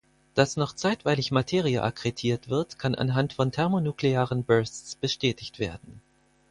Das 0.33 0.57
noch 0.57 0.73
zeitweilig 0.73 1.29
Materie 1.31 1.83
akkretiert 1.83 2.49
wird, 2.49 2.79
kann 2.79 2.95
anhand 2.95 3.33
von 3.33 3.51
thermonuklearen 3.51 4.43
Bursts 4.45 4.95
bestätigt 4.95 5.59
werden. 5.59 6.01